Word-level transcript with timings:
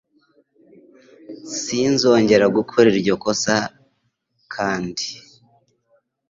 Sinzongera 1.59 2.45
gukora 2.57 2.85
iryo 2.93 3.15
kosa 3.23 3.55
kanndi. 4.53 5.07